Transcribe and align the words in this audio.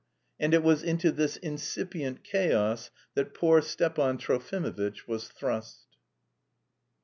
And 0.39 0.55
it 0.55 0.63
was 0.63 0.81
into 0.81 1.11
this 1.11 1.37
incipient 1.37 2.23
chaos 2.23 2.89
that 3.13 3.35
poor 3.35 3.61
Stepan 3.61 4.17
Trofimovitch 4.17 5.07
was 5.07 5.27
thrust. 5.27 5.85